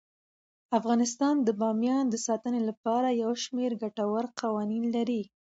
[0.79, 5.21] افغانستان د بامیان د ساتنې لپاره یو شمیر ګټور قوانین لري.